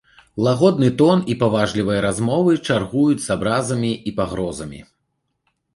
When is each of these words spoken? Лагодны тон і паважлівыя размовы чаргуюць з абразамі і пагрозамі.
Лагодны 0.45 0.89
тон 1.01 1.21
і 1.33 1.35
паважлівыя 1.43 2.01
размовы 2.07 2.57
чаргуюць 2.67 3.21
з 3.27 3.35
абразамі 3.37 3.93
і 4.11 4.19
пагрозамі. 4.21 4.81